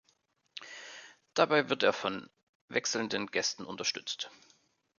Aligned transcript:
Dabei 1.35 1.69
wird 1.69 1.83
er 1.83 1.93
von 1.93 2.27
wechselnden 2.69 3.27
Gästen 3.27 3.65
unterstützt. 3.67 4.31